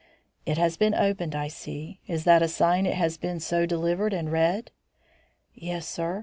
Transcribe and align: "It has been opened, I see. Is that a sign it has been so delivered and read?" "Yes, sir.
"It 0.47 0.57
has 0.57 0.77
been 0.77 0.95
opened, 0.95 1.35
I 1.35 1.47
see. 1.47 1.99
Is 2.07 2.23
that 2.23 2.41
a 2.41 2.47
sign 2.47 2.87
it 2.87 2.95
has 2.95 3.17
been 3.19 3.39
so 3.39 3.67
delivered 3.67 4.13
and 4.13 4.31
read?" 4.31 4.71
"Yes, 5.53 5.87
sir. 5.87 6.19